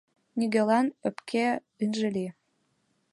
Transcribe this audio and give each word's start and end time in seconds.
Нигӧлан 0.37 0.87
ӧпке 1.07 1.45
ынже 1.83 2.07
лий. 2.15 2.31